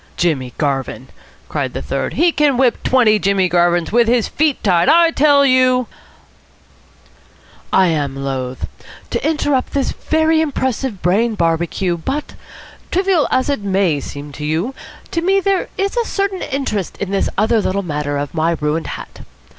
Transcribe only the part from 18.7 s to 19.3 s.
hat.